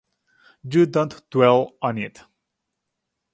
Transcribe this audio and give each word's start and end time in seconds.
You 0.71 0.87
don’t 0.87 1.13
dwell 1.29 1.75
on 1.79 1.99
it. 1.99 2.23